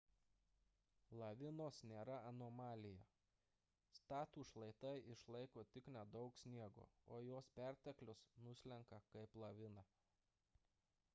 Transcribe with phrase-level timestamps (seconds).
[1.17, 3.03] lavinos nėra anomalija
[3.97, 9.85] statūs šlaitai išlaiko tik nedaug sniego o jo perteklius nuslenka kaip lavina